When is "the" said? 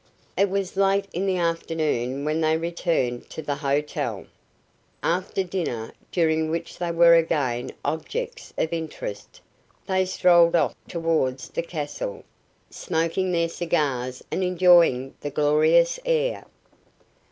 1.27-1.37, 3.43-3.57, 11.49-11.61, 15.21-15.29